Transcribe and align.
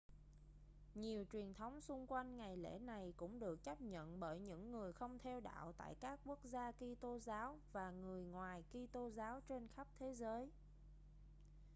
nhiều 0.95 1.25
truyền 1.31 1.53
thống 1.53 1.81
xung 1.81 2.07
quanh 2.07 2.37
ngày 2.37 2.57
lễ 2.57 2.79
này 2.79 3.13
cũng 3.17 3.39
được 3.39 3.63
chấp 3.63 3.81
nhận 3.81 4.19
bởi 4.19 4.39
những 4.39 4.71
người 4.71 4.93
không 4.93 5.19
theo 5.19 5.39
đạo 5.39 5.73
tại 5.77 5.95
các 5.99 6.19
quốc 6.25 6.39
gia 6.43 6.71
kitô 6.71 7.19
giáo 7.19 7.59
và 7.73 7.91
người 7.91 8.23
ngoài 8.23 8.63
kitô 8.69 9.09
giáo 9.09 9.41
trên 9.47 9.67
khắp 9.75 9.87
thế 9.99 10.13
giới 10.13 10.49